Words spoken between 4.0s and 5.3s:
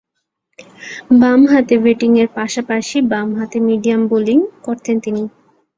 Bowling করতেন তিনি।